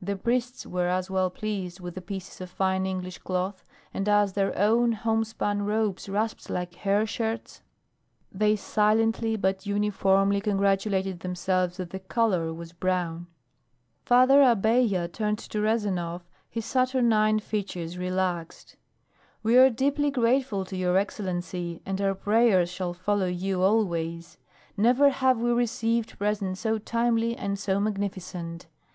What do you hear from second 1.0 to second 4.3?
well pleased with the pieces of fine English cloth; and